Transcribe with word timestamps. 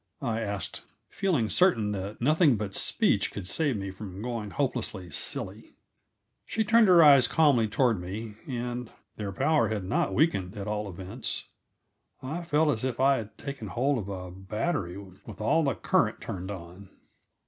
I 0.23 0.39
asked, 0.41 0.81
feeling 1.11 1.47
certain 1.47 1.91
that 1.91 2.19
nothing 2.19 2.57
but 2.57 2.73
speech 2.73 3.31
could 3.31 3.47
save 3.47 3.77
me 3.77 3.91
from 3.91 4.23
going 4.23 4.49
hopelessly 4.49 5.11
silly. 5.11 5.75
She 6.43 6.63
turned 6.63 6.87
her 6.87 7.03
eyes 7.03 7.27
calmly 7.27 7.67
toward 7.67 8.01
me, 8.01 8.33
and 8.47 8.89
their 9.17 9.31
power 9.31 9.67
had 9.67 9.83
not 9.83 10.15
weakened, 10.15 10.57
at 10.57 10.65
all 10.65 10.89
events. 10.89 11.49
I 12.23 12.43
felt 12.43 12.69
as 12.69 12.83
if 12.83 12.99
I 12.99 13.17
had 13.17 13.37
taken 13.37 13.67
hold 13.67 13.99
of 13.99 14.09
a 14.09 14.31
battery 14.31 14.97
with 14.97 15.39
all 15.39 15.61
the 15.63 15.75
current 15.75 16.19
turned 16.19 16.49
on. 16.49 16.89